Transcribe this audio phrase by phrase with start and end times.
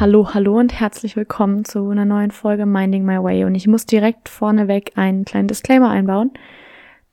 [0.00, 3.46] Hallo, hallo und herzlich willkommen zu einer neuen Folge Minding My Way.
[3.46, 6.30] Und ich muss direkt vorneweg einen kleinen Disclaimer einbauen.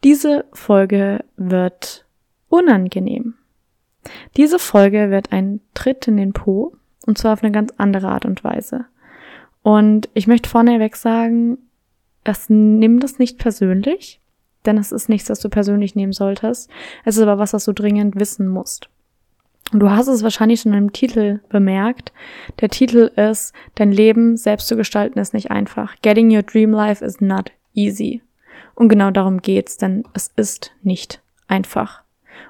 [0.03, 2.05] Diese Folge wird
[2.47, 3.33] unangenehm.
[4.37, 6.73] Diese Folge wird ein Tritt in den Po
[7.07, 8.85] und zwar auf eine ganz andere Art und Weise.
[9.63, 11.57] Und ich möchte vorneweg sagen,
[12.23, 14.21] das nimm das nicht persönlich,
[14.67, 16.69] denn es ist nichts, das du persönlich nehmen solltest.
[17.03, 18.91] Es ist aber was, was du dringend wissen musst.
[19.71, 22.13] Du hast es wahrscheinlich schon im Titel bemerkt.
[22.61, 25.95] Der Titel ist, dein Leben selbst zu gestalten ist nicht einfach.
[26.01, 28.21] Getting your dream life is not easy.
[28.75, 32.03] Und genau darum geht's, denn es ist nicht einfach.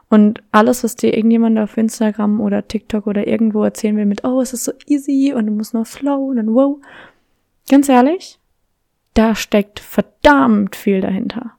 [0.10, 4.42] Und alles, was dir irgendjemand auf Instagram oder TikTok oder irgendwo erzählen will mit, oh,
[4.42, 6.78] es ist so easy und du musst nur flowen und wow.
[7.70, 8.40] Ganz ehrlich,
[9.14, 11.54] da steckt verdammt viel dahinter.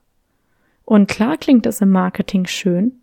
[0.85, 3.01] Und klar klingt das im Marketing schön,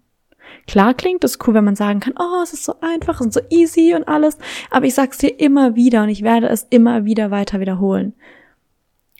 [0.67, 3.41] Klar klingt es cool, wenn man sagen kann, oh, es ist so einfach und so
[3.49, 4.37] easy und alles,
[4.69, 8.13] aber ich sag's dir immer wieder und ich werde es immer wieder weiter wiederholen.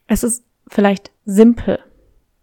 [0.07, 1.79] Es ist vielleicht simpel,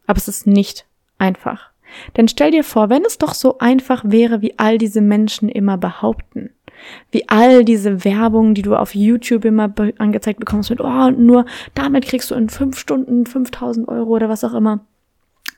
[0.07, 0.87] aber es ist nicht
[1.19, 1.71] einfach.
[2.17, 5.77] Denn stell dir vor, wenn es doch so einfach wäre, wie all diese Menschen immer
[5.77, 6.51] behaupten,
[7.11, 12.07] wie all diese Werbung, die du auf YouTube immer angezeigt bekommst mit, oh, nur damit
[12.07, 14.81] kriegst du in fünf Stunden 5000 Euro oder was auch immer.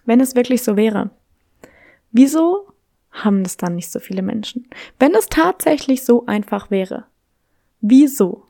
[0.05, 1.11] Wenn es wirklich so wäre,
[2.11, 2.72] wieso
[3.13, 4.69] haben es dann nicht so viele Menschen.
[4.99, 7.05] Wenn es tatsächlich so einfach wäre,
[7.81, 8.47] wieso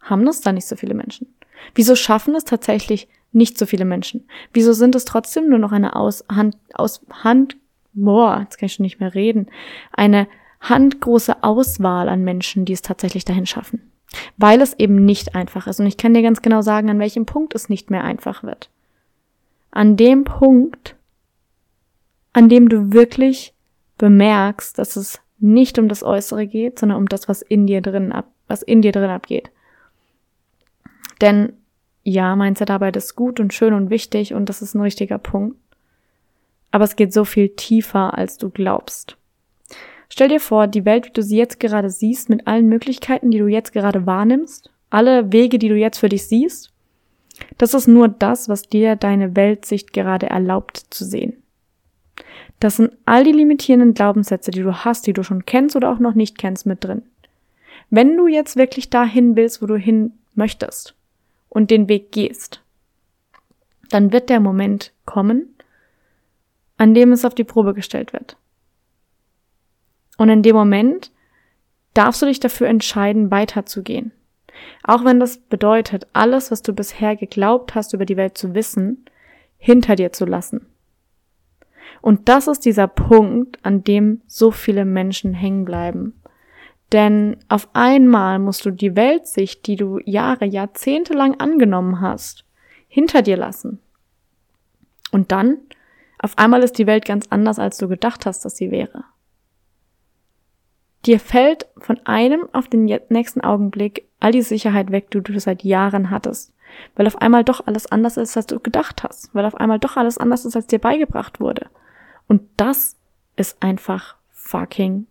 [0.00, 1.32] haben es dann nicht so viele Menschen?
[1.74, 4.26] Wieso schaffen es tatsächlich nicht so viele Menschen?
[4.52, 7.56] Wieso sind es trotzdem nur noch eine aus Hand, aus Hand,
[7.92, 9.46] boah, jetzt kann ich schon nicht mehr reden,
[9.92, 10.26] eine
[10.60, 13.92] handgroße Auswahl an Menschen, die es tatsächlich dahin schaffen?
[14.36, 15.78] Weil es eben nicht einfach ist.
[15.78, 18.70] Und ich kann dir ganz genau sagen, an welchem Punkt es nicht mehr einfach wird.
[19.70, 20.96] An dem Punkt,
[22.32, 23.54] an dem du wirklich
[23.98, 28.12] bemerkst, dass es nicht um das Äußere geht, sondern um das, was in dir drin
[28.12, 29.50] ab, was in dir drin abgeht.
[31.20, 31.54] Denn
[32.02, 35.56] ja, Mindsetarbeit ist gut und schön und wichtig und das ist ein richtiger Punkt.
[36.70, 39.16] Aber es geht so viel tiefer, als du glaubst.
[40.08, 43.38] Stell dir vor, die Welt, wie du sie jetzt gerade siehst, mit allen Möglichkeiten, die
[43.38, 46.72] du jetzt gerade wahrnimmst, alle Wege, die du jetzt für dich siehst,
[47.58, 51.42] das ist nur das, was dir deine Weltsicht gerade erlaubt zu sehen.
[52.58, 55.98] Das sind all die limitierenden Glaubenssätze, die du hast, die du schon kennst oder auch
[55.98, 57.02] noch nicht kennst, mit drin.
[57.88, 60.94] Wenn du jetzt wirklich dahin willst, wo du hin möchtest
[61.48, 62.62] und den Weg gehst,
[63.90, 65.54] dann wird der Moment kommen,
[66.76, 68.36] an dem es auf die Probe gestellt wird.
[70.16, 71.10] Und in dem Moment
[71.94, 74.12] darfst du dich dafür entscheiden, weiterzugehen.
[74.84, 79.04] Auch wenn das bedeutet, alles, was du bisher geglaubt hast, über die Welt zu wissen,
[79.58, 80.66] hinter dir zu lassen.
[82.00, 86.14] Und das ist dieser Punkt, an dem so viele Menschen hängen bleiben.
[86.92, 92.44] Denn auf einmal musst du die Weltsicht, die du Jahre, Jahrzehnte lang angenommen hast,
[92.88, 93.78] hinter dir lassen.
[95.12, 95.58] Und dann,
[96.18, 99.04] auf einmal ist die Welt ganz anders, als du gedacht hast, dass sie wäre.
[101.06, 105.64] Dir fällt von einem auf den nächsten Augenblick all die Sicherheit weg, die du seit
[105.64, 106.52] Jahren hattest.
[106.94, 109.34] Weil auf einmal doch alles anders ist, als du gedacht hast.
[109.34, 111.68] Weil auf einmal doch alles anders ist, als dir beigebracht wurde.
[112.30, 112.96] Und das
[113.34, 115.08] ist einfach fucking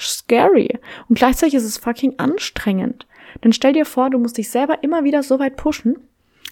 [0.00, 0.80] scary.
[1.06, 3.06] Und gleichzeitig ist es fucking anstrengend.
[3.44, 5.98] Denn stell dir vor, du musst dich selber immer wieder so weit pushen,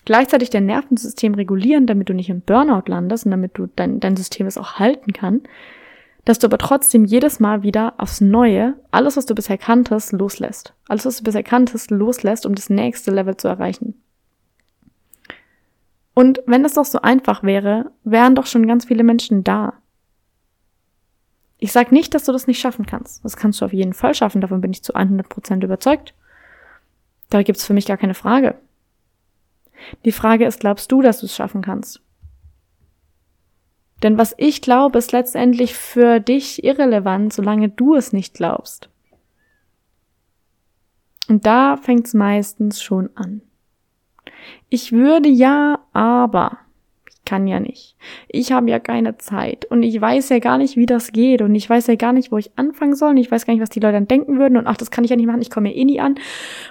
[0.05, 4.15] gleichzeitig dein Nervensystem regulieren, damit du nicht im Burnout landest und damit du dein, dein
[4.15, 5.41] System es auch halten kann,
[6.27, 10.75] dass du aber trotzdem jedes Mal wieder aufs Neue alles, was du bisher kanntest, loslässt.
[10.87, 13.95] Alles, was du bisher kanntest, loslässt, um das nächste Level zu erreichen.
[16.13, 19.81] Und wenn das doch so einfach wäre, wären doch schon ganz viele Menschen da.
[21.61, 23.23] Ich sage nicht, dass du das nicht schaffen kannst.
[23.25, 26.15] Das kannst du auf jeden Fall schaffen, davon bin ich zu 100% überzeugt.
[27.29, 28.57] Da gibt's für mich gar keine Frage.
[30.05, 32.01] Die Frage ist, glaubst du, dass du es schaffen kannst?
[34.03, 38.89] Denn was ich glaube, ist letztendlich für dich irrelevant, solange du es nicht glaubst.
[41.29, 43.43] Und da fängt es meistens schon an.
[44.71, 46.59] Ich würde ja, aber
[47.31, 47.95] kann ja nicht.
[48.27, 51.55] Ich habe ja keine Zeit und ich weiß ja gar nicht, wie das geht und
[51.55, 53.71] ich weiß ja gar nicht, wo ich anfangen soll und ich weiß gar nicht, was
[53.71, 55.71] die Leute dann denken würden und ach, das kann ich ja nicht machen, ich komme
[55.71, 56.17] ja eh nie an.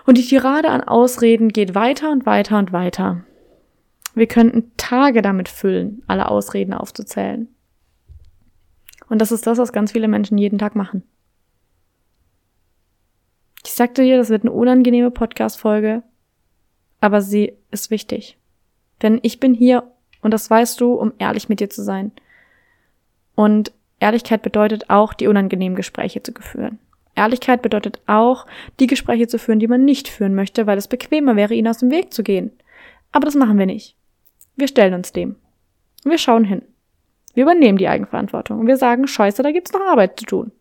[0.05, 3.23] Und die Tirade an Ausreden geht weiter und weiter und weiter.
[4.15, 7.47] Wir könnten Tage damit füllen, alle Ausreden aufzuzählen.
[9.07, 11.03] Und das ist das, was ganz viele Menschen jeden Tag machen.
[13.65, 16.03] Ich sagte dir, das wird eine unangenehme Podcast-Folge,
[16.99, 18.37] aber sie ist wichtig.
[19.01, 19.89] Denn ich bin hier,
[20.21, 22.11] und das weißt du, um ehrlich mit dir zu sein.
[23.35, 26.79] Und Ehrlichkeit bedeutet auch, die unangenehmen Gespräche zu führen.
[27.15, 28.45] Ehrlichkeit bedeutet auch,
[28.79, 31.79] die Gespräche zu führen, die man nicht führen möchte, weil es bequemer wäre, ihnen aus
[31.79, 32.51] dem Weg zu gehen.
[33.11, 33.95] Aber das machen wir nicht.
[34.55, 35.35] Wir stellen uns dem.
[36.03, 36.61] Wir schauen hin.
[37.33, 40.51] Wir übernehmen die Eigenverantwortung und wir sagen, scheiße, da gibt's noch Arbeit zu tun.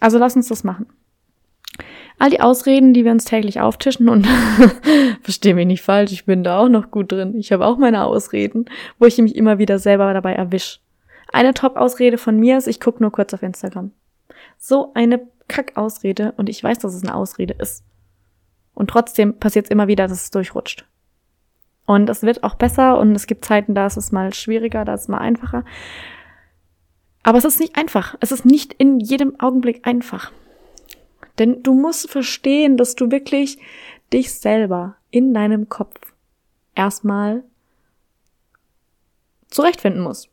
[0.00, 0.86] Also lass uns das machen.
[2.18, 4.26] All die Ausreden, die wir uns täglich auftischen und
[5.22, 7.36] verstehe mich nicht falsch, ich bin da auch noch gut drin.
[7.36, 8.66] Ich habe auch meine Ausreden,
[8.98, 10.80] wo ich mich immer wieder selber dabei erwisch.
[11.32, 13.92] Eine Top-Ausrede von mir ist, ich gucke nur kurz auf Instagram.
[14.56, 17.84] So eine Kack-Ausrede und ich weiß, dass es eine Ausrede ist.
[18.74, 20.86] Und trotzdem passiert es immer wieder, dass es durchrutscht.
[21.86, 24.94] Und es wird auch besser und es gibt Zeiten, da ist es mal schwieriger, da
[24.94, 25.64] ist es mal einfacher.
[27.22, 28.14] Aber es ist nicht einfach.
[28.20, 30.32] Es ist nicht in jedem Augenblick einfach.
[31.38, 33.58] Denn du musst verstehen, dass du wirklich
[34.12, 36.12] dich selber in deinem Kopf
[36.74, 37.42] erstmal
[39.48, 40.30] zurechtfinden musst.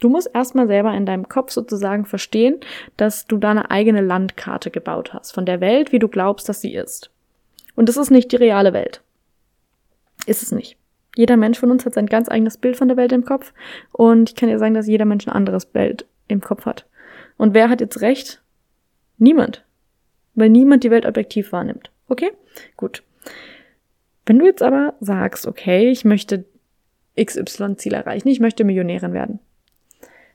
[0.00, 2.60] Du musst erstmal selber in deinem Kopf sozusagen verstehen,
[2.96, 6.74] dass du deine eigene Landkarte gebaut hast von der Welt, wie du glaubst, dass sie
[6.74, 7.10] ist.
[7.74, 9.02] Und das ist nicht die reale Welt.
[10.26, 10.76] Ist es nicht.
[11.16, 13.52] Jeder Mensch von uns hat sein ganz eigenes Bild von der Welt im Kopf.
[13.90, 16.86] Und ich kann dir sagen, dass jeder Mensch ein anderes Bild im Kopf hat.
[17.36, 18.40] Und wer hat jetzt recht?
[19.16, 19.64] Niemand.
[20.38, 21.90] Weil niemand die Welt objektiv wahrnimmt.
[22.06, 22.30] Okay?
[22.76, 23.02] Gut.
[24.24, 26.44] Wenn du jetzt aber sagst, okay, ich möchte
[27.20, 29.40] XY-Ziel erreichen, ich möchte Millionärin werden,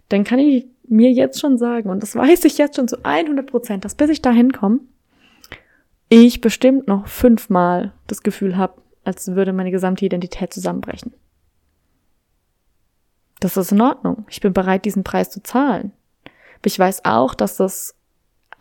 [0.10, 3.48] dann kann ich mir jetzt schon sagen, und das weiß ich jetzt schon zu 100
[3.48, 4.82] Prozent, dass bis ich dahin komme,
[6.10, 11.14] ich bestimmt noch fünfmal das Gefühl habe, als würde meine gesamte Identität zusammenbrechen.
[13.40, 14.26] Das ist in Ordnung.
[14.30, 15.94] Ich bin bereit, diesen Preis zu zahlen.
[16.66, 17.96] Ich weiß auch, dass das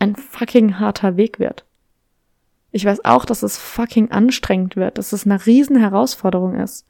[0.03, 1.65] ein fucking harter Weg wird.
[2.71, 6.85] Ich weiß auch, dass es fucking anstrengend wird, dass es eine riesen Herausforderung ist,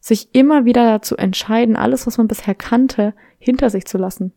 [0.00, 4.32] sich immer wieder dazu entscheiden, alles, was man bisher kannte, hinter sich zu lassen.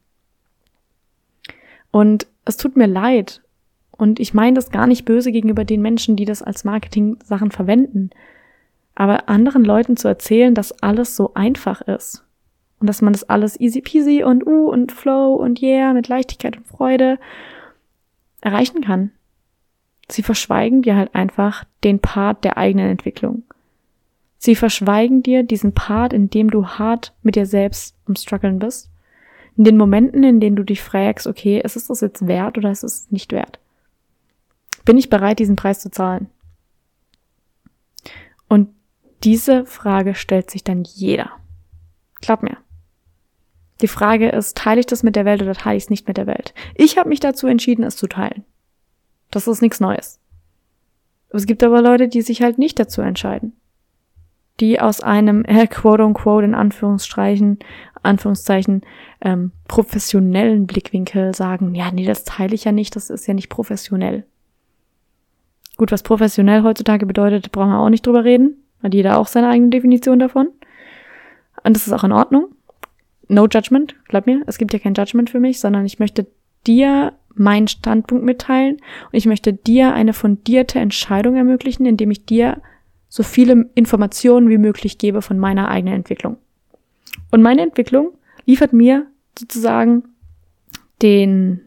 [1.91, 3.41] Und es tut mir leid.
[3.91, 8.09] Und ich meine das gar nicht böse gegenüber den Menschen, die das als Marketing-Sachen verwenden.
[8.95, 12.23] Aber anderen Leuten zu erzählen, dass alles so einfach ist
[12.79, 16.57] und dass man das alles easy peasy und uh und flow und yeah mit Leichtigkeit
[16.57, 17.19] und Freude
[18.41, 19.11] erreichen kann.
[20.09, 23.43] Sie verschweigen dir halt einfach den Part der eigenen Entwicklung.
[24.37, 28.89] Sie verschweigen dir diesen Part, in dem du hart mit dir selbst am struggeln bist.
[29.55, 32.71] In den Momenten, in denen du dich fragst, okay, ist es das jetzt wert oder
[32.71, 33.59] ist es nicht wert?
[34.83, 36.27] Bin ich bereit, diesen Preis zu zahlen?
[38.47, 38.69] Und
[39.23, 41.31] diese Frage stellt sich dann jeder.
[42.21, 42.57] Glaub mir.
[43.81, 46.17] Die Frage ist, teile ich das mit der Welt oder teile ich es nicht mit
[46.17, 46.53] der Welt?
[46.75, 48.43] Ich habe mich dazu entschieden, es zu teilen.
[49.31, 50.19] Das ist nichts Neues.
[51.29, 53.53] Es gibt aber Leute, die sich halt nicht dazu entscheiden.
[54.59, 57.59] Die aus einem äh, quote unquote in Anführungsstreichen,
[58.03, 58.81] Anführungszeichen,
[59.21, 63.49] ähm, professionellen Blickwinkel sagen, ja, nee, das teile ich ja nicht, das ist ja nicht
[63.49, 64.25] professionell.
[65.77, 68.57] Gut, was professionell heutzutage bedeutet, brauchen wir auch nicht drüber reden.
[68.83, 70.49] Hat jeder auch seine eigene Definition davon.
[71.63, 72.49] Und das ist auch in Ordnung.
[73.31, 74.43] No judgment, glaub mir.
[74.45, 76.27] Es gibt ja kein Judgment für mich, sondern ich möchte
[76.67, 82.61] dir meinen Standpunkt mitteilen und ich möchte dir eine fundierte Entscheidung ermöglichen, indem ich dir
[83.07, 86.39] so viele Informationen wie möglich gebe von meiner eigenen Entwicklung.
[87.31, 88.11] Und meine Entwicklung
[88.45, 89.07] liefert mir
[89.39, 90.03] sozusagen
[91.01, 91.61] den,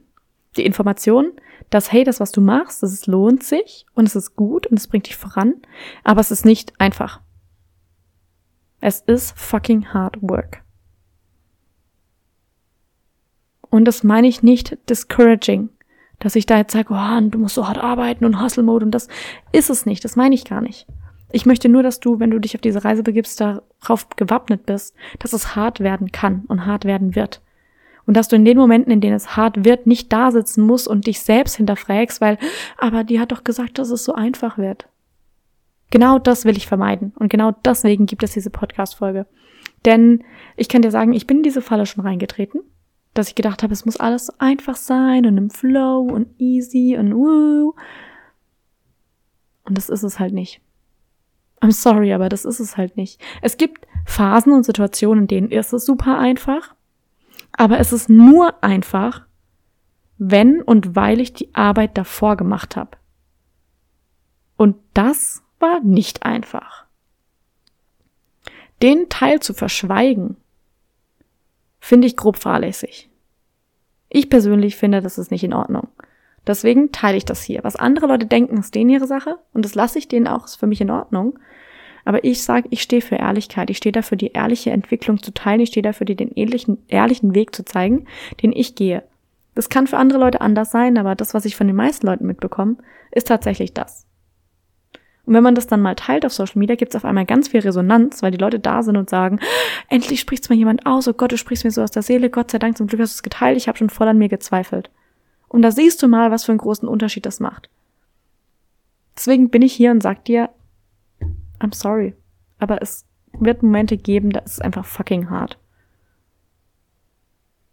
[0.59, 1.33] die Information,
[1.71, 4.79] dass, hey, das, was du machst, das ist, lohnt sich und es ist gut und
[4.79, 5.55] es bringt dich voran,
[6.03, 7.23] aber es ist nicht einfach.
[8.83, 10.64] Es ist fucking hard work.
[13.75, 15.69] Und das meine ich nicht discouraging,
[16.21, 18.93] dass ich da jetzt sage, oh, du musst so hart arbeiten und Hustle Mode und
[18.93, 19.09] das
[19.51, 20.87] ist es nicht, das meine ich gar nicht.
[21.33, 24.95] Ich möchte nur, dass du, wenn du dich auf diese Reise begibst, darauf gewappnet bist,
[25.19, 27.41] dass es hart werden kann und hart werden wird.
[28.07, 30.87] Und dass du in den Momenten, in denen es hart wird, nicht da sitzen musst
[30.87, 32.39] und dich selbst hinterfragst, weil,
[32.79, 34.87] aber die hat doch gesagt, dass es so einfach wird.
[35.91, 37.13] Genau das will ich vermeiden.
[37.17, 39.27] Und genau deswegen gibt es diese Podcast-Folge.
[39.85, 40.23] Denn
[40.57, 42.61] ich kann dir sagen, ich bin in diese Falle schon reingetreten,
[43.15, 46.97] dass ich gedacht habe, es muss alles so einfach sein und im Flow und easy
[46.99, 47.75] und woo.
[49.65, 50.61] Und das ist es halt nicht.
[51.61, 53.21] I'm sorry, aber das ist es halt nicht.
[53.41, 56.75] Es gibt Phasen und Situationen, in denen ist es super einfach,
[57.53, 59.27] aber es ist nur einfach,
[60.19, 62.99] wenn und weil ich die Arbeit davor gemacht habe.
[64.57, 66.85] Und das war nicht einfach.
[68.83, 70.37] Den Teil zu verschweigen,
[71.85, 73.11] finde ich grob fahrlässig.
[74.09, 75.89] Ich persönlich finde, das ist nicht in Ordnung.
[76.47, 77.63] Deswegen teile ich das hier.
[77.63, 80.57] Was andere Leute denken, ist denen ihre Sache und das lasse ich denen auch, ist
[80.57, 81.39] für mich in Ordnung.
[82.07, 83.69] Aber ich sage, ich stehe für Ehrlichkeit.
[83.69, 85.61] Ich stehe dafür, die ehrliche Entwicklung zu teilen.
[85.61, 88.07] Ich stehe dafür, dir den ehrlichen, ehrlichen Weg zu zeigen,
[88.43, 89.03] den ich gehe.
[89.55, 92.27] Das kann für andere Leute anders sein, aber das, was ich von den meisten Leuten
[92.27, 92.77] mitbekomme,
[93.11, 94.04] ist tatsächlich das.
[95.27, 97.49] Und wenn man das dann mal teilt auf Social Media, gibt es auf einmal ganz
[97.49, 99.41] viel Resonanz, weil die Leute da sind und sagen,
[99.89, 102.51] endlich spricht's mal jemand aus, oh Gott, du sprichst mir so aus der Seele, Gott
[102.51, 104.91] sei Dank, zum Glück hast du es geteilt, ich habe schon voll an mir gezweifelt.
[105.49, 107.71] Und da siehst du mal, was für einen großen Unterschied das macht.
[109.17, 110.51] Deswegen bin ich hier und sag dir,
[111.61, 112.15] I'm sorry.
[112.59, 115.59] Aber es wird Momente geben, da ist es einfach fucking hart.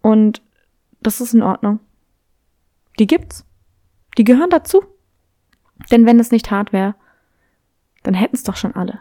[0.02, 0.42] Und
[1.02, 1.80] das ist in Ordnung.
[3.00, 3.46] Die gibt's.
[4.18, 4.84] Die gehören dazu.
[5.92, 6.96] Denn wenn es nicht hart wäre,
[8.04, 9.00] dann hätten es doch schon alle.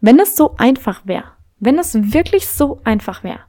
[0.00, 3.40] Wenn es so einfach wäre, wenn es wirklich so einfach wäre,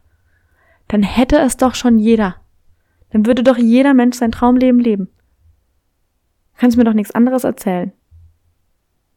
[0.88, 2.36] dann hätte es doch schon jeder.
[3.12, 5.10] Dann würde doch jeder Mensch sein Traumleben leben.
[6.58, 7.92] Kannst mir doch nichts anderes erzählen.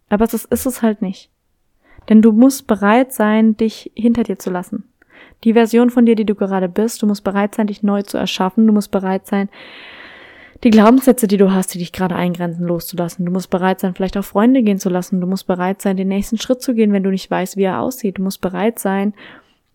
[0.09, 1.31] Aber ist, ist es halt nicht.
[2.09, 4.85] Denn du musst bereit sein, dich hinter dir zu lassen.
[5.45, 8.17] Die Version von dir, die du gerade bist, du musst bereit sein, dich neu zu
[8.17, 8.67] erschaffen.
[8.67, 9.49] Du musst bereit sein,
[10.65, 13.25] die Glaubenssätze, die du hast, die dich gerade eingrenzen, loszulassen.
[13.27, 15.21] Du musst bereit sein, vielleicht auch Freunde gehen zu lassen.
[15.21, 17.81] Du musst bereit sein, den nächsten Schritt zu gehen, wenn du nicht weißt, wie er
[17.81, 18.19] aussieht.
[18.19, 19.15] Du musst bereit sein,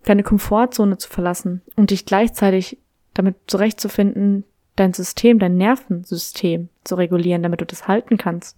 [0.04, 2.78] deine Komfortzone zu verlassen und dich gleichzeitig
[3.14, 4.46] damit zurechtzufinden,
[4.76, 8.58] dein System, dein Nervensystem zu regulieren, damit du das halten kannst.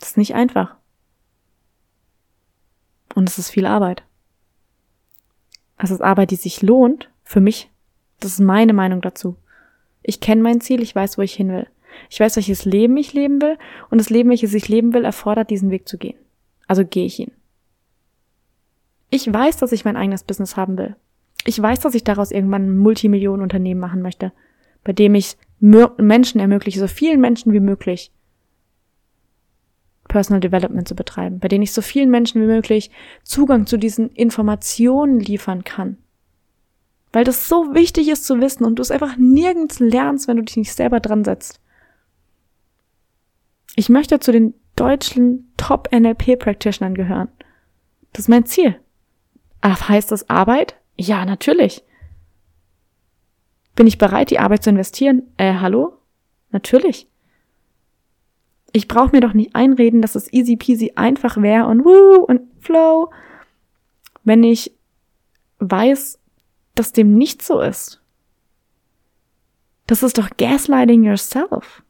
[0.00, 0.76] Das ist nicht einfach.
[3.14, 4.04] Und es ist viel Arbeit.
[5.76, 7.70] Es ist Arbeit, die sich lohnt, für mich.
[8.20, 9.36] Das ist meine Meinung dazu.
[10.02, 11.66] Ich kenne mein Ziel, ich weiß, wo ich hin will.
[12.10, 13.58] Ich weiß, welches Leben ich leben will
[13.90, 16.16] und das Leben, welches ich leben will, erfordert, diesen Weg zu gehen.
[16.66, 17.32] Also gehe ich ihn.
[19.10, 20.96] Ich weiß, dass ich mein eigenes Business haben will.
[21.44, 24.32] Ich weiß, dass ich daraus irgendwann ein Multimillionenunternehmen machen möchte,
[24.84, 28.12] bei dem ich Menschen ermögliche, so vielen Menschen wie möglich,
[30.08, 32.90] Personal Development zu betreiben, bei denen ich so vielen Menschen wie möglich
[33.22, 35.98] Zugang zu diesen Informationen liefern kann.
[37.12, 40.42] Weil das so wichtig ist zu wissen und du es einfach nirgends lernst, wenn du
[40.42, 41.60] dich nicht selber dran setzt.
[43.76, 47.28] Ich möchte zu den deutschen Top NLP Practitionern gehören.
[48.12, 48.78] Das ist mein Ziel.
[49.60, 50.76] Ach, heißt das Arbeit?
[50.96, 51.82] Ja, natürlich.
[53.74, 55.22] Bin ich bereit, die Arbeit zu investieren?
[55.36, 55.92] Äh, hallo?
[56.50, 57.08] Natürlich.
[58.72, 62.42] Ich brauche mir doch nicht einreden, dass es easy peasy einfach wäre und woo und
[62.60, 63.10] flow,
[64.24, 64.72] wenn ich
[65.58, 66.18] weiß,
[66.78, 68.00] dass dem nicht so ist.
[69.86, 71.82] Das ist doch gaslighting yourself.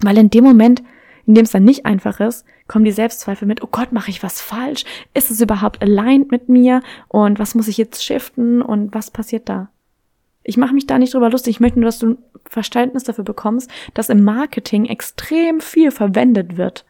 [0.00, 0.82] Weil in dem Moment,
[1.26, 4.22] in dem es dann nicht einfach ist, kommen die Selbstzweifel mit, oh Gott, mache ich
[4.22, 4.84] was falsch?
[5.14, 6.82] Ist es überhaupt aligned mit mir?
[7.08, 8.62] Und was muss ich jetzt shiften?
[8.62, 9.68] Und was passiert da?
[10.42, 11.56] Ich mache mich da nicht drüber lustig.
[11.56, 16.56] Ich möchte nur, dass du ein Verständnis dafür bekommst, dass im Marketing extrem viel verwendet
[16.56, 16.84] wird.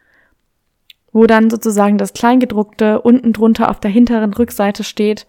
[1.11, 5.27] Wo dann sozusagen das Kleingedruckte unten drunter auf der hinteren Rückseite steht.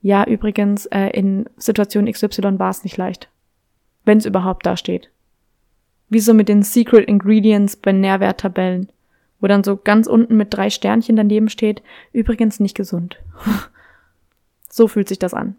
[0.00, 3.28] Ja, übrigens, äh, in Situation XY war es nicht leicht.
[4.04, 5.10] Wenn es überhaupt da steht.
[6.08, 8.90] Wie so mit den Secret Ingredients bei Nährwerttabellen,
[9.40, 13.18] wo dann so ganz unten mit drei Sternchen daneben steht, übrigens nicht gesund.
[14.68, 15.56] so fühlt sich das an.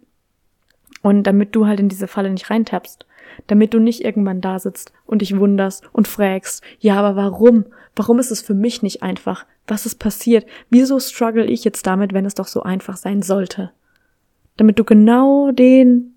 [1.01, 3.05] Und damit du halt in diese Falle nicht reintappst,
[3.47, 7.65] damit du nicht irgendwann da sitzt und dich wunderst und fragst, ja, aber warum?
[7.95, 9.45] Warum ist es für mich nicht einfach?
[9.67, 10.45] Was ist passiert?
[10.69, 13.71] Wieso struggle ich jetzt damit, wenn es doch so einfach sein sollte?
[14.59, 16.15] Damit du genau den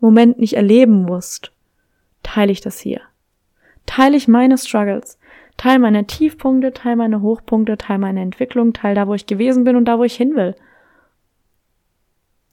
[0.00, 1.52] Moment nicht erleben musst,
[2.22, 3.02] teile ich das hier.
[3.84, 5.18] Teile ich meine Struggles,
[5.58, 9.76] teile meine Tiefpunkte, teile meine Hochpunkte, teile meine Entwicklung, teile da, wo ich gewesen bin
[9.76, 10.56] und da, wo ich hin will.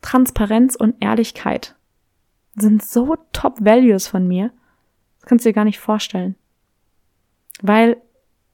[0.01, 1.77] Transparenz und Ehrlichkeit
[2.57, 4.51] sind so top Values von mir.
[5.21, 6.35] Das kannst du dir gar nicht vorstellen.
[7.61, 7.95] Weil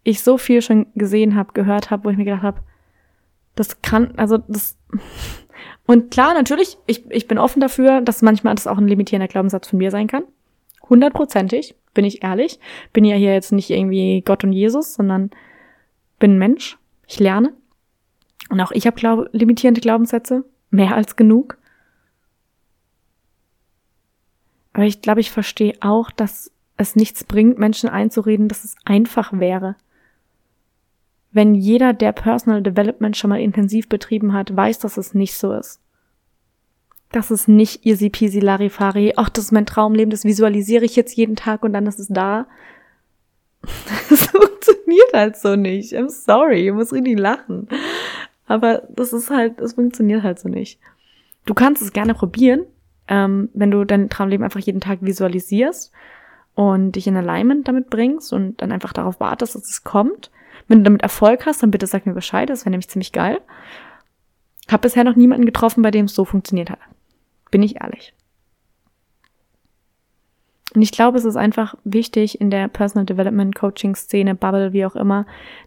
[0.03, 2.61] ich so viel schon gesehen habe, gehört habe, wo ich mir gedacht habe,
[3.55, 4.77] das kann, also das.
[5.85, 9.67] Und klar, natürlich, ich, ich bin offen dafür, dass manchmal das auch ein limitierender Glaubenssatz
[9.67, 10.23] von mir sein kann.
[10.89, 12.59] Hundertprozentig, bin ich ehrlich.
[12.93, 15.31] Bin ja hier jetzt nicht irgendwie Gott und Jesus, sondern
[16.19, 16.77] bin ein Mensch.
[17.07, 17.53] Ich lerne.
[18.49, 20.45] Und auch ich habe glaub limitierende Glaubenssätze.
[20.69, 21.57] Mehr als genug.
[24.73, 29.31] Aber ich glaube, ich verstehe auch, dass es nichts bringt, Menschen einzureden, dass es einfach
[29.39, 29.75] wäre.
[31.35, 35.51] Wenn jeder, der Personal Development schon mal intensiv betrieben hat, weiß, dass es nicht so
[35.51, 35.81] ist.
[37.11, 39.11] Das ist nicht easy peasy larifari.
[39.17, 42.07] Ach, das ist mein Traumleben, das visualisiere ich jetzt jeden Tag und dann ist es
[42.07, 42.47] da.
[44.09, 45.91] Das funktioniert halt so nicht.
[45.91, 47.67] I'm sorry, ich muss richtig lachen.
[48.47, 50.79] Aber das ist halt, das funktioniert halt so nicht.
[51.45, 52.61] Du kannst es gerne probieren,
[53.09, 55.91] ähm, wenn du dein Traumleben einfach jeden Tag visualisierst
[56.53, 60.31] und dich in Alignment damit bringst und dann einfach darauf wartest, dass es kommt.
[60.67, 63.39] Wenn du damit Erfolg hast, dann bitte sag mir Bescheid, das wäre nämlich ziemlich geil.
[64.69, 66.79] Hab bisher noch niemanden getroffen, bei dem es so funktioniert hat.
[67.51, 68.13] Bin ich ehrlich.
[70.73, 74.85] Und ich glaube, es ist einfach wichtig in der Personal Development Coaching Szene, Bubble, wie
[74.85, 75.25] auch immer,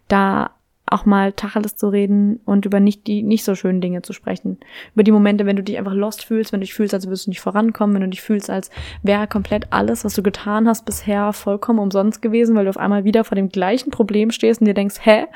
[0.09, 0.51] da
[0.93, 4.59] auch mal Tacheles zu reden und über nicht die nicht so schönen Dinge zu sprechen.
[4.95, 7.27] Über die Momente, wenn du dich einfach lost fühlst, wenn du dich fühlst, als würdest
[7.27, 8.71] du nicht vorankommen, wenn du dich fühlst, als
[9.03, 13.05] wäre komplett alles, was du getan hast bisher, vollkommen umsonst gewesen, weil du auf einmal
[13.05, 15.27] wieder vor dem gleichen Problem stehst und dir denkst, hä,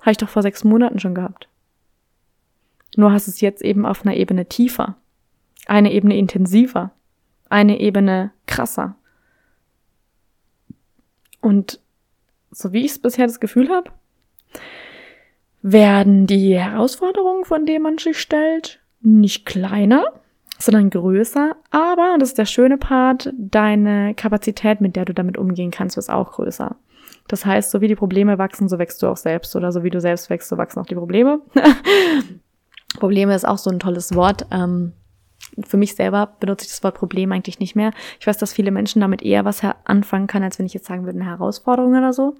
[0.00, 1.48] habe ich doch vor sechs Monaten schon gehabt.
[2.96, 4.96] Nur hast es jetzt eben auf einer Ebene tiefer,
[5.66, 6.92] eine Ebene intensiver,
[7.48, 8.96] eine Ebene krasser.
[11.40, 11.80] Und
[12.50, 13.90] so wie ich es bisher das Gefühl habe,
[15.62, 20.04] werden die Herausforderungen, von denen man sich stellt, nicht kleiner,
[20.58, 21.56] sondern größer.
[21.70, 25.96] Aber, und das ist der schöne Part, deine Kapazität, mit der du damit umgehen kannst,
[25.98, 26.76] ist auch größer.
[27.28, 29.56] Das heißt, so wie die Probleme wachsen, so wächst du auch selbst.
[29.56, 31.40] Oder so wie du selbst wächst, so wachsen auch die Probleme.
[32.98, 34.46] Probleme ist auch so ein tolles Wort.
[34.50, 34.92] Ähm,
[35.64, 37.90] für mich selber benutze ich das Wort Problem eigentlich nicht mehr.
[38.20, 41.04] Ich weiß, dass viele Menschen damit eher was anfangen können, als wenn ich jetzt sagen
[41.04, 42.36] würde, eine Herausforderung oder so.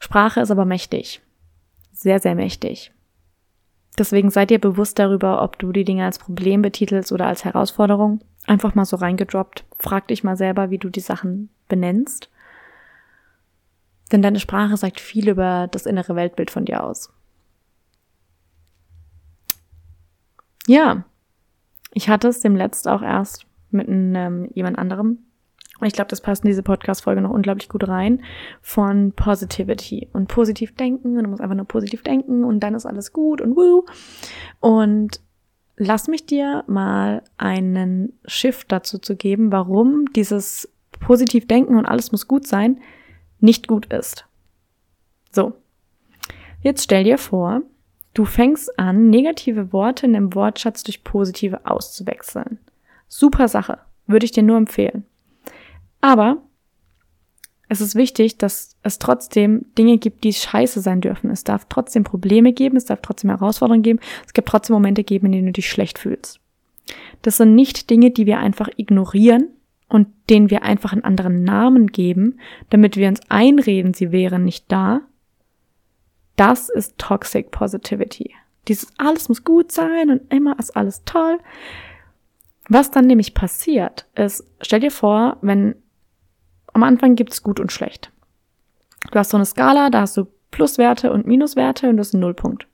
[0.00, 1.20] Sprache ist aber mächtig.
[1.92, 2.92] Sehr, sehr mächtig.
[3.98, 8.20] Deswegen seid ihr bewusst darüber, ob du die Dinge als Problem betitelst oder als Herausforderung.
[8.46, 9.64] Einfach mal so reingedroppt.
[9.78, 12.30] Frag dich mal selber, wie du die Sachen benennst.
[14.10, 17.12] Denn deine Sprache sagt viel über das innere Weltbild von dir aus.
[20.66, 21.04] Ja,
[21.92, 25.18] ich hatte es dem Letzt auch erst mit einem, jemand anderem
[25.86, 28.22] ich glaube, das passt in diese Podcast-Folge noch unglaublich gut rein,
[28.60, 31.16] von Positivity und positiv denken.
[31.16, 33.84] Und du musst einfach nur positiv denken und dann ist alles gut und woo.
[34.60, 35.20] Und
[35.76, 42.12] lass mich dir mal einen Shift dazu zu geben, warum dieses positiv denken und alles
[42.12, 42.80] muss gut sein
[43.40, 44.26] nicht gut ist.
[45.30, 45.54] So.
[46.62, 47.62] Jetzt stell dir vor,
[48.12, 52.58] du fängst an, negative Worte in dem Wortschatz durch positive auszuwechseln.
[53.08, 53.78] Super Sache.
[54.06, 55.06] Würde ich dir nur empfehlen.
[56.00, 56.42] Aber
[57.68, 61.30] es ist wichtig, dass es trotzdem Dinge gibt, die scheiße sein dürfen.
[61.30, 65.26] Es darf trotzdem Probleme geben, es darf trotzdem Herausforderungen geben, es gibt trotzdem Momente geben,
[65.26, 66.40] in denen du dich schlecht fühlst.
[67.22, 69.50] Das sind nicht Dinge, die wir einfach ignorieren
[69.88, 74.64] und denen wir einfach einen anderen Namen geben, damit wir uns einreden, sie wären nicht
[74.72, 75.02] da.
[76.34, 78.34] Das ist Toxic Positivity.
[78.66, 81.38] Dieses alles muss gut sein und immer ist alles toll.
[82.68, 85.74] Was dann nämlich passiert, ist, stell dir vor, wenn
[86.72, 88.12] am Anfang gibt's gut und schlecht.
[89.10, 92.20] Du hast so eine Skala, da hast du Pluswerte und Minuswerte und das ist ein
[92.20, 92.66] Nullpunkt.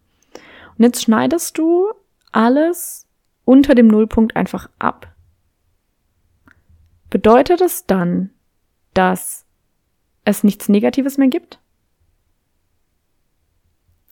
[0.78, 1.86] Und jetzt schneidest du
[2.32, 3.06] alles
[3.44, 5.14] unter dem Nullpunkt einfach ab.
[7.08, 8.30] Bedeutet es dann,
[8.92, 9.46] dass
[10.24, 11.60] es nichts Negatives mehr gibt?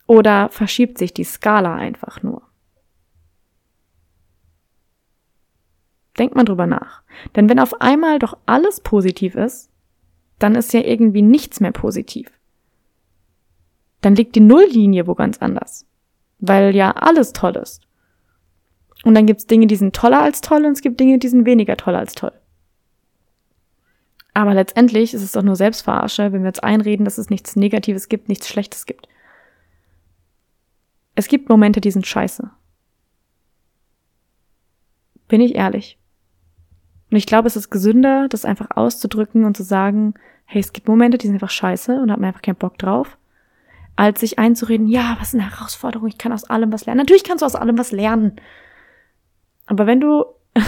[0.07, 2.43] Oder verschiebt sich die Skala einfach nur?
[6.17, 7.03] Denk mal drüber nach.
[7.35, 9.69] Denn wenn auf einmal doch alles positiv ist,
[10.39, 12.29] dann ist ja irgendwie nichts mehr positiv.
[14.01, 15.85] Dann liegt die Nulllinie wo ganz anders.
[16.39, 17.81] Weil ja alles toll ist.
[19.03, 21.45] Und dann gibt's Dinge, die sind toller als toll und es gibt Dinge, die sind
[21.45, 22.33] weniger toll als toll.
[24.33, 28.09] Aber letztendlich ist es doch nur Selbstverarsche, wenn wir uns einreden, dass es nichts Negatives
[28.09, 29.07] gibt, nichts Schlechtes gibt.
[31.15, 32.51] Es gibt Momente, die sind scheiße.
[35.29, 35.97] Bin ich ehrlich.
[37.15, 40.89] Und ich glaube, es ist gesünder, das einfach auszudrücken und zu sagen, hey, es gibt
[40.89, 43.17] Momente, die sind einfach scheiße und hat mir einfach keinen Bock drauf,
[43.95, 46.97] als sich einzureden, ja, was ist eine Herausforderung, ich kann aus allem was lernen.
[46.97, 48.33] Natürlich kannst du aus allem was lernen.
[49.65, 50.25] Aber wenn du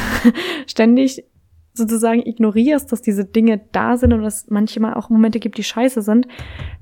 [0.67, 1.25] ständig
[1.73, 6.01] sozusagen ignorierst, dass diese Dinge da sind und es manchmal auch Momente gibt, die scheiße
[6.01, 6.29] sind,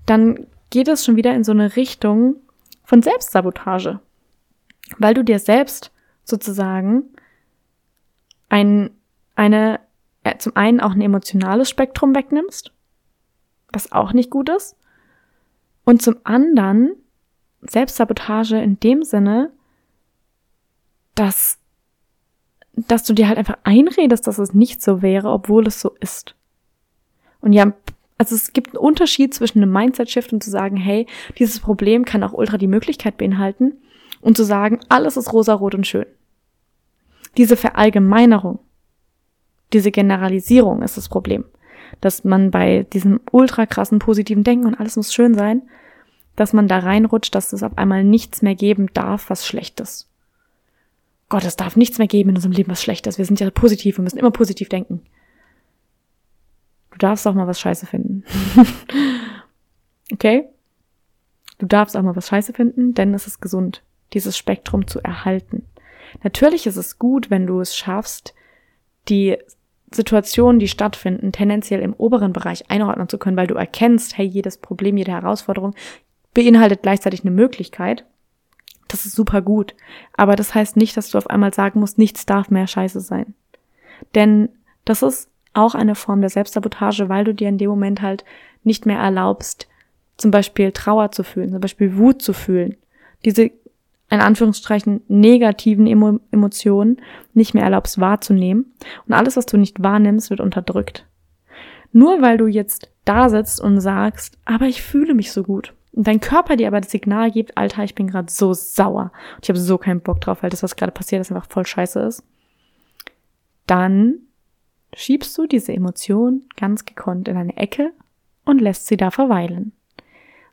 [0.06, 2.36] dann geht es schon wieder in so eine Richtung
[2.84, 3.99] von Selbstsabotage.
[4.99, 5.91] Weil du dir selbst
[6.23, 7.06] sozusagen
[8.47, 8.91] ein
[9.36, 9.80] eine
[10.24, 12.71] äh, zum einen auch ein emotionales Spektrum wegnimmst,
[13.71, 14.76] was auch nicht gut ist.
[15.86, 16.95] Und zum anderen
[17.62, 19.52] Selbstsabotage in dem Sinne,
[21.13, 21.60] dass,
[22.76, 26.36] dass du dir halt einfach einredest, dass es nicht so wäre, obwohl es so ist.
[27.39, 27.74] Und ja,
[28.17, 31.06] also es gibt einen Unterschied zwischen einem Mindset-Shift und zu sagen, hey,
[31.38, 33.74] dieses Problem kann auch ultra die Möglichkeit beinhalten
[34.21, 36.06] und zu sagen, alles ist rosarot und schön.
[37.38, 38.60] Diese Verallgemeinerung,
[39.76, 41.44] diese Generalisierung ist das Problem.
[42.00, 45.64] Dass man bei diesem ultra krassen positiven Denken und alles muss schön sein,
[46.38, 50.10] dass man da reinrutscht, dass es auf einmal nichts mehr geben darf, was schlecht ist.
[51.28, 53.18] Gott, es darf nichts mehr geben in unserem Leben, was schlecht ist.
[53.18, 55.02] Wir sind ja positiv, wir müssen immer positiv denken.
[56.92, 58.24] Du darfst auch mal was scheiße finden.
[60.14, 60.48] okay?
[61.58, 63.84] Du darfst auch mal was scheiße finden, denn es ist gesund,
[64.14, 65.66] dieses Spektrum zu erhalten.
[66.24, 68.34] Natürlich ist es gut, wenn du es schaffst,
[69.10, 69.38] die
[69.95, 74.58] Situationen, die stattfinden, tendenziell im oberen Bereich einordnen zu können, weil du erkennst, hey, jedes
[74.58, 75.73] Problem, jede Herausforderung
[76.34, 78.05] beinhaltet gleichzeitig eine Möglichkeit.
[78.88, 79.75] Das ist super gut.
[80.13, 83.34] Aber das heißt nicht, dass du auf einmal sagen musst, nichts darf mehr scheiße sein.
[84.13, 84.49] Denn
[84.84, 88.25] das ist auch eine Form der Selbstsabotage, weil du dir in dem Moment halt
[88.63, 89.67] nicht mehr erlaubst,
[90.17, 92.77] zum Beispiel Trauer zu fühlen, zum Beispiel Wut zu fühlen.
[93.23, 93.51] Diese,
[94.15, 96.97] in Anführungsstrichen, negativen Emo Emotionen
[97.34, 98.73] nicht mehr erlaubst wahrzunehmen.
[99.08, 101.06] Und alles, was du nicht wahrnimmst, wird unterdrückt.
[101.91, 105.73] Nur weil du jetzt da sitzt und sagst, aber ich fühle mich so gut.
[105.93, 109.12] Und dein Körper dir aber das Signal gibt, Alter, ich bin gerade so sauer.
[109.36, 111.65] Und ich habe so keinen Bock drauf, weil das, was gerade passiert ist, einfach voll
[111.65, 112.23] scheiße ist.
[113.65, 114.15] Dann
[114.93, 117.91] schiebst du diese Emotion ganz gekonnt in eine Ecke
[118.43, 119.71] und lässt sie da verweilen.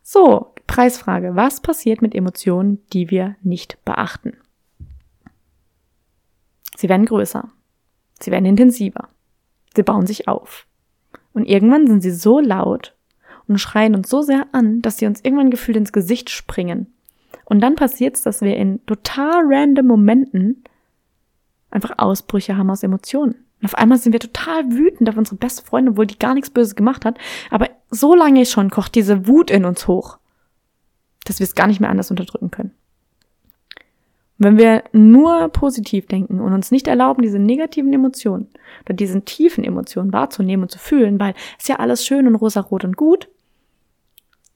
[0.03, 1.37] So, Preisfrage.
[1.37, 4.37] Was passiert mit Emotionen, die wir nicht beachten?
[6.77, 7.49] Sie werden größer.
[8.21, 9.09] Sie werden intensiver.
[9.75, 10.67] Sie bauen sich auf.
[11.33, 12.95] Und irgendwann sind sie so laut
[13.49, 16.93] und schreien uns so sehr an, dass sie uns irgendwann gefühlt ins Gesicht springen.
[17.45, 20.65] Und dann passiert es, dass wir in total random Momenten
[21.71, 23.45] einfach Ausbrüche haben aus Emotionen.
[23.63, 26.51] Und auf einmal sind wir total wütend auf unsere beste Freundin, obwohl die gar nichts
[26.51, 27.17] Böses gemacht hat.
[27.49, 30.19] Aber so lange schon kocht diese Wut in uns hoch,
[31.25, 32.73] dass wir es gar nicht mehr anders unterdrücken können.
[34.39, 38.49] wenn wir nur positiv denken und uns nicht erlauben, diese negativen Emotionen
[38.85, 42.85] oder diesen tiefen Emotionen wahrzunehmen und zu fühlen, weil es ja alles schön und rosarot
[42.85, 43.29] und gut,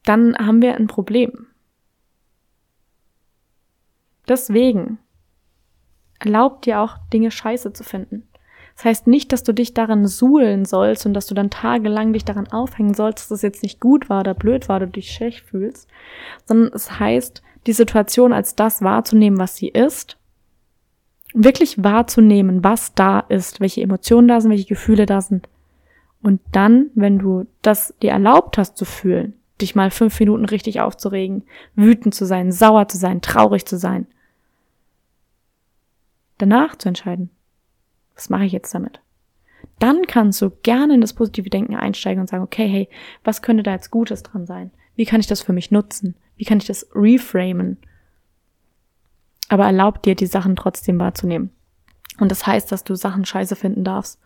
[0.02, 1.46] dann haben wir ein Problem.
[4.26, 4.98] Deswegen
[6.18, 8.25] erlaubt dir auch Dinge scheiße zu finden.
[8.76, 12.26] Das heißt nicht, dass du dich daran suhlen sollst und dass du dann tagelang dich
[12.26, 15.46] daran aufhängen sollst, dass es jetzt nicht gut war oder blöd war du dich schlecht
[15.46, 15.88] fühlst,
[16.44, 20.18] sondern es heißt, die Situation als das wahrzunehmen, was sie ist,
[21.32, 25.48] wirklich wahrzunehmen, was da ist, welche Emotionen da sind, welche Gefühle da sind.
[26.22, 30.80] Und dann, wenn du das dir erlaubt hast zu fühlen, dich mal fünf Minuten richtig
[30.80, 34.06] aufzuregen, wütend zu sein, sauer zu sein, traurig zu sein,
[36.36, 37.30] danach zu entscheiden,
[38.16, 39.00] was mache ich jetzt damit?
[39.78, 42.88] Dann kannst du gerne in das positive Denken einsteigen und sagen, okay, hey,
[43.24, 44.70] was könnte da jetzt Gutes dran sein?
[44.96, 46.16] Wie kann ich das für mich nutzen?
[46.36, 47.76] Wie kann ich das reframen?
[49.48, 51.50] Aber erlaub dir, die Sachen trotzdem wahrzunehmen.
[52.18, 54.18] Und das heißt, dass du Sachen scheiße finden darfst.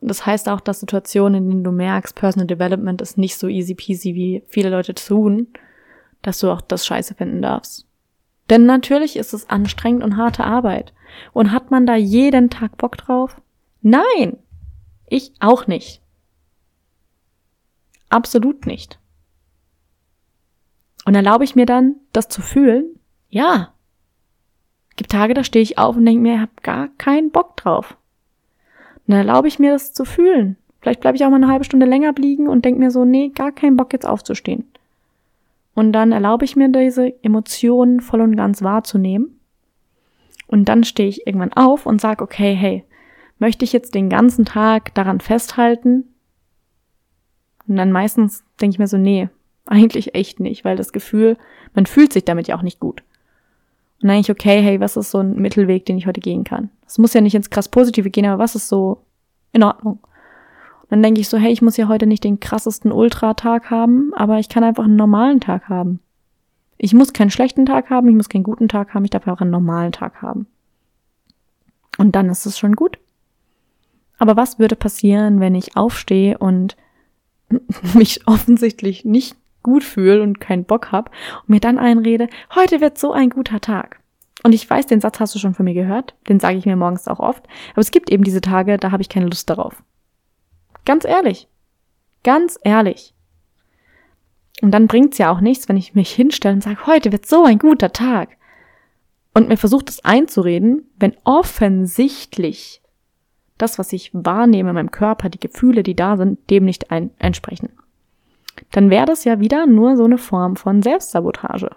[0.00, 3.48] Und das heißt auch, dass Situationen, in denen du merkst, Personal Development ist nicht so
[3.48, 5.48] easy peasy, wie viele Leute tun,
[6.22, 7.86] dass du auch das scheiße finden darfst.
[8.52, 10.92] Denn natürlich ist es anstrengend und harte Arbeit.
[11.32, 13.40] Und hat man da jeden Tag Bock drauf?
[13.80, 14.36] Nein!
[15.06, 16.02] Ich auch nicht.
[18.10, 18.98] Absolut nicht.
[21.06, 22.98] Und erlaube ich mir dann, das zu fühlen?
[23.30, 23.72] Ja.
[24.96, 27.96] Gibt Tage, da stehe ich auf und denke mir, ich habe gar keinen Bock drauf.
[29.06, 30.58] Dann erlaube ich mir, das zu fühlen.
[30.82, 33.30] Vielleicht bleibe ich auch mal eine halbe Stunde länger liegen und denke mir so, nee,
[33.30, 34.70] gar keinen Bock jetzt aufzustehen.
[35.74, 39.40] Und dann erlaube ich mir diese Emotionen voll und ganz wahrzunehmen
[40.52, 42.84] und dann stehe ich irgendwann auf und sage, okay, hey,
[43.38, 46.04] möchte ich jetzt den ganzen Tag daran festhalten?
[47.66, 49.30] Und dann meistens denke ich mir so, nee,
[49.64, 51.38] eigentlich echt nicht, weil das Gefühl,
[51.72, 53.00] man fühlt sich damit ja auch nicht gut.
[54.02, 56.44] Und dann denke ich, okay, hey, was ist so ein Mittelweg, den ich heute gehen
[56.44, 56.68] kann?
[56.86, 58.98] Es muss ja nicht ins krass Positive gehen, aber was ist so
[59.52, 60.00] in Ordnung?
[60.92, 64.38] Dann denke ich so, hey, ich muss ja heute nicht den krassesten Ultra-Tag haben, aber
[64.40, 66.00] ich kann einfach einen normalen Tag haben.
[66.76, 69.40] Ich muss keinen schlechten Tag haben, ich muss keinen guten Tag haben, ich darf auch
[69.40, 70.48] einen normalen Tag haben.
[71.96, 72.98] Und dann ist es schon gut.
[74.18, 76.76] Aber was würde passieren, wenn ich aufstehe und
[77.94, 81.10] mich offensichtlich nicht gut fühle und keinen Bock habe
[81.44, 84.00] und mir dann einrede, heute wird so ein guter Tag.
[84.42, 86.76] Und ich weiß, den Satz hast du schon von mir gehört, den sage ich mir
[86.76, 89.82] morgens auch oft, aber es gibt eben diese Tage, da habe ich keine Lust darauf.
[90.84, 91.48] Ganz ehrlich.
[92.24, 93.14] Ganz ehrlich.
[94.60, 97.44] Und dann bringt's ja auch nichts, wenn ich mich hinstelle und sage, heute wird so
[97.44, 98.36] ein guter Tag.
[99.34, 102.82] Und mir versucht es einzureden, wenn offensichtlich
[103.58, 107.10] das, was ich wahrnehme in meinem Körper, die Gefühle, die da sind, dem nicht ein
[107.18, 107.70] entsprechen.
[108.70, 111.70] Dann wäre das ja wieder nur so eine Form von Selbstsabotage.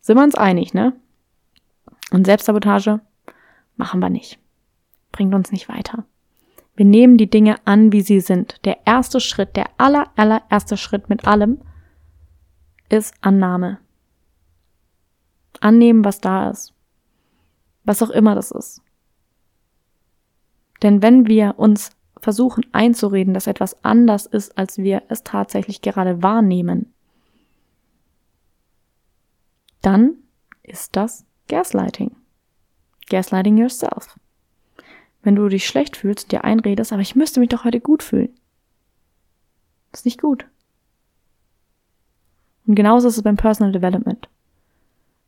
[0.00, 0.94] Sind wir uns einig, ne?
[2.12, 3.00] Und Selbstsabotage
[3.76, 4.38] machen wir nicht.
[5.12, 6.04] Bringt uns nicht weiter.
[6.80, 8.64] Wir nehmen die Dinge an, wie sie sind.
[8.64, 11.60] Der erste Schritt, der aller, allererste Schritt mit allem
[12.88, 13.80] ist Annahme.
[15.60, 16.72] Annehmen, was da ist.
[17.84, 18.80] Was auch immer das ist.
[20.80, 26.22] Denn wenn wir uns versuchen einzureden, dass etwas anders ist, als wir es tatsächlich gerade
[26.22, 26.94] wahrnehmen,
[29.82, 30.14] dann
[30.62, 32.16] ist das Gaslighting.
[33.10, 34.18] Gaslighting yourself.
[35.22, 38.02] Wenn du dich schlecht fühlst und dir einredest, aber ich müsste mich doch heute gut
[38.02, 38.30] fühlen.
[39.90, 40.46] Das ist nicht gut.
[42.66, 44.28] Und genauso ist es beim Personal Development.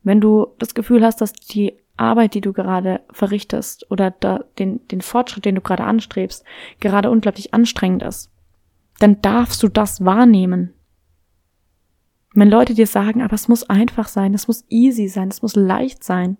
[0.03, 4.85] Wenn du das Gefühl hast, dass die Arbeit, die du gerade verrichtest oder da, den,
[4.87, 6.43] den Fortschritt, den du gerade anstrebst,
[6.79, 8.31] gerade unglaublich anstrengend ist,
[8.99, 10.73] dann darfst du das wahrnehmen.
[12.33, 15.55] Wenn Leute dir sagen, aber es muss einfach sein, es muss easy sein, es muss
[15.55, 16.37] leicht sein,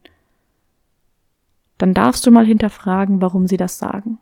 [1.78, 4.20] dann darfst du mal hinterfragen, warum sie das sagen.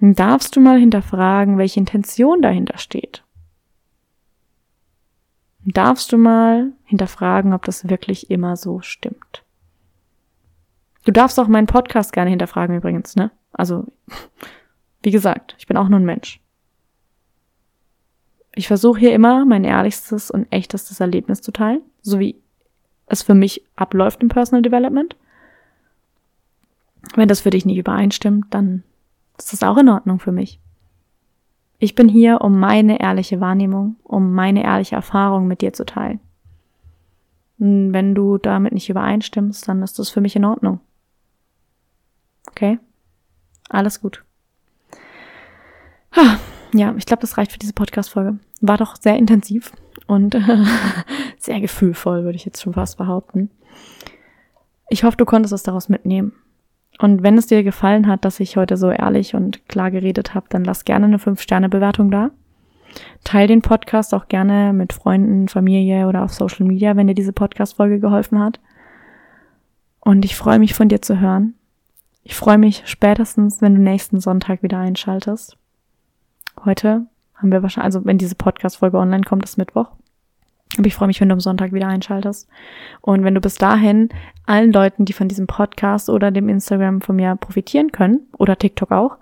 [0.00, 3.24] Dann darfst du mal hinterfragen, welche Intention dahinter steht.
[5.64, 9.44] darfst du mal hinterfragen, ob das wirklich immer so stimmt.
[11.04, 13.30] Du darfst auch meinen Podcast gerne hinterfragen übrigens, ne?
[13.52, 13.86] Also,
[15.02, 16.40] wie gesagt, ich bin auch nur ein Mensch.
[18.54, 22.40] Ich versuche hier immer mein ehrlichstes und echtestes Erlebnis zu teilen, so wie
[23.06, 25.16] es für mich abläuft im Personal Development.
[27.14, 28.82] Wenn das für dich nicht übereinstimmt, dann
[29.36, 30.60] ist das auch in Ordnung für mich.
[31.78, 36.20] Ich bin hier, um meine ehrliche Wahrnehmung, um meine ehrliche Erfahrung mit dir zu teilen.
[37.58, 40.80] Und wenn du damit nicht übereinstimmst, dann ist das für mich in Ordnung.
[42.50, 42.78] Okay?
[43.68, 44.24] Alles gut.
[46.74, 48.38] Ja, ich glaube, das reicht für diese Podcast-Folge.
[48.60, 49.72] War doch sehr intensiv
[50.06, 50.36] und
[51.38, 53.50] sehr gefühlvoll, würde ich jetzt schon fast behaupten.
[54.90, 56.32] Ich hoffe, du konntest es daraus mitnehmen.
[56.98, 60.46] Und wenn es dir gefallen hat, dass ich heute so ehrlich und klar geredet habe,
[60.48, 62.30] dann lass gerne eine 5-Sterne-Bewertung da.
[63.22, 67.32] Teil den Podcast auch gerne mit Freunden, Familie oder auf Social Media, wenn dir diese
[67.32, 68.58] Podcast-Folge geholfen hat.
[70.00, 71.54] Und ich freue mich von dir zu hören.
[72.24, 75.56] Ich freue mich spätestens, wenn du nächsten Sonntag wieder einschaltest.
[76.64, 79.92] Heute haben wir wahrscheinlich, also wenn diese Podcast-Folge online kommt, ist Mittwoch.
[80.78, 82.48] Aber ich freue mich, wenn du am Sonntag wieder einschaltest.
[83.00, 84.08] Und wenn du bis dahin
[84.46, 88.92] allen Leuten, die von diesem Podcast oder dem Instagram von mir profitieren können, oder TikTok
[88.92, 89.18] auch,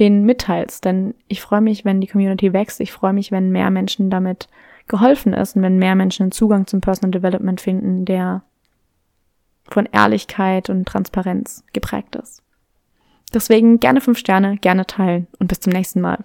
[0.00, 0.84] den mitteilst.
[0.84, 2.80] Denn ich freue mich, wenn die Community wächst.
[2.80, 4.48] Ich freue mich, wenn mehr Menschen damit
[4.88, 8.42] geholfen ist und wenn mehr Menschen einen Zugang zum Personal Development finden, der
[9.68, 12.42] von Ehrlichkeit und Transparenz geprägt ist.
[13.32, 16.24] Deswegen gerne fünf Sterne, gerne teilen und bis zum nächsten Mal.